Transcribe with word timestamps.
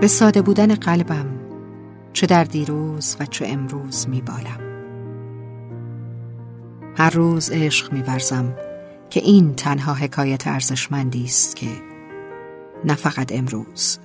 به 0.00 0.06
ساده 0.06 0.42
بودن 0.42 0.74
قلبم 0.74 1.26
چه 2.12 2.26
در 2.26 2.44
دیروز 2.44 3.16
و 3.20 3.26
چه 3.26 3.46
امروز 3.48 4.08
میبالم 4.08 4.60
هر 6.96 7.10
روز 7.10 7.50
عشق 7.50 7.92
میورزم 7.92 8.54
که 9.10 9.20
این 9.20 9.54
تنها 9.54 9.94
حکایت 9.94 10.46
ارزشمندی 10.46 11.24
است 11.24 11.56
که 11.56 11.66
نه 12.84 12.94
فقط 12.94 13.32
امروز 13.32 13.98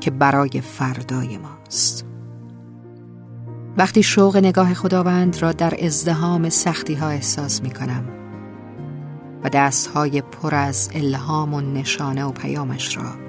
که 0.00 0.10
برای 0.10 0.60
فردای 0.60 1.38
ماست. 1.38 2.06
وقتی 3.76 4.02
شوق 4.02 4.36
نگاه 4.36 4.74
خداوند 4.74 5.42
را 5.42 5.52
در 5.52 5.84
ازدهام 5.84 6.48
سختی 6.48 6.94
ها 6.94 7.08
احساس 7.08 7.62
می 7.62 7.70
کنم 7.70 8.04
و 9.44 9.48
دستهای 9.48 10.20
پر 10.20 10.54
از 10.54 10.90
الهام 10.94 11.54
و 11.54 11.60
نشانه 11.60 12.24
و 12.24 12.32
پیامش 12.32 12.96
را 12.96 13.27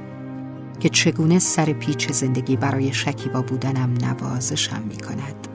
که 0.79 0.89
چگونه 0.89 1.39
سر 1.39 1.73
پیچ 1.73 2.11
زندگی 2.11 2.55
برای 2.55 2.93
شکیبا 2.93 3.41
بودنم 3.41 3.93
نوازشم 4.01 4.81
می 4.89 4.97
کند 4.97 5.47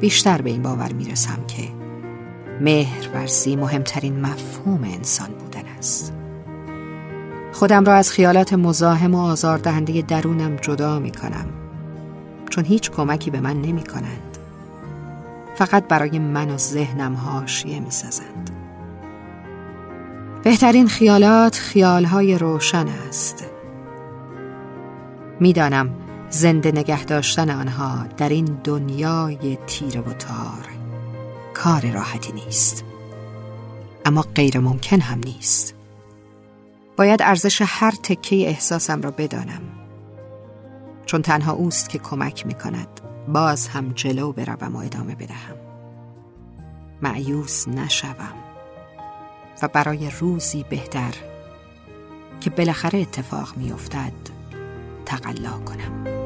بیشتر 0.00 0.42
به 0.42 0.50
این 0.50 0.62
باور 0.62 0.92
می 0.92 1.04
رسم 1.04 1.46
که 1.46 1.68
مهر 2.60 3.08
ورزی 3.14 3.56
مهمترین 3.56 4.20
مفهوم 4.20 4.84
انسان 4.84 5.28
بودن 5.28 5.66
است. 5.78 6.12
خودم 7.52 7.84
را 7.84 7.94
از 7.94 8.10
خیالات 8.10 8.52
مزاحم 8.52 9.14
و 9.14 9.20
آزاردهنده 9.20 10.02
درونم 10.02 10.56
جدا 10.56 10.98
می 10.98 11.10
کنم 11.10 11.46
چون 12.50 12.64
هیچ 12.64 12.90
کمکی 12.90 13.30
به 13.30 13.40
من 13.40 13.62
نمی 13.62 13.84
کنند 13.84 14.38
فقط 15.54 15.88
برای 15.88 16.18
من 16.18 16.50
و 16.50 16.58
ذهنم 16.58 17.14
هاشیه 17.14 17.80
می 17.80 17.90
سازند 17.90 18.50
بهترین 20.42 20.88
خیالات 20.88 21.56
خیالهای 21.56 22.38
روشن 22.38 22.86
است. 23.08 23.55
می‌دانم 25.40 25.94
زنده 26.30 26.72
نگه 26.72 27.04
داشتن 27.04 27.50
آنها 27.50 28.06
در 28.16 28.28
این 28.28 28.44
دنیای 28.44 29.58
تیره 29.66 30.00
و 30.00 30.12
تار 30.12 30.68
کار 31.54 31.90
راحتی 31.90 32.32
نیست. 32.32 32.84
اما 34.04 34.22
غیر 34.34 34.58
ممکن 34.58 35.00
هم 35.00 35.18
نیست. 35.24 35.74
باید 36.96 37.22
ارزش 37.22 37.62
هر 37.66 37.90
تکه 37.90 38.36
احساسم 38.36 39.02
را 39.02 39.10
بدانم. 39.10 39.62
چون 41.06 41.22
تنها 41.22 41.52
اوست 41.52 41.88
که 41.88 41.98
کمک 41.98 42.46
می 42.46 42.54
کند 42.54 42.88
باز 43.28 43.68
هم 43.68 43.92
جلو 43.92 44.32
بروم 44.32 44.76
و 44.76 44.78
ادامه 44.78 45.14
بدهم. 45.14 45.56
معیوس 47.02 47.68
نشوم 47.68 48.34
و 49.62 49.68
برای 49.68 50.10
روزی 50.20 50.64
بهتر 50.70 51.14
که 52.40 52.50
بالاخره 52.50 52.98
اتفاق 52.98 53.56
می 53.56 53.72
تقلا 55.06 55.50
کنم. 55.50 56.25